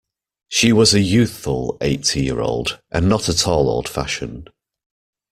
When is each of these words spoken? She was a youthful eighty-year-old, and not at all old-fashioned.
She 0.49 0.73
was 0.73 0.95
a 0.95 0.99
youthful 0.99 1.77
eighty-year-old, 1.79 2.79
and 2.89 3.07
not 3.07 3.29
at 3.29 3.45
all 3.47 3.69
old-fashioned. 3.69 4.49